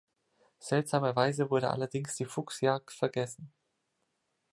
Seltsamerweise 0.57 1.51
wurde 1.51 1.69
allerdings 1.69 2.15
die 2.15 2.25
Fuchsjagd 2.25 2.91
vergessen. 2.91 3.53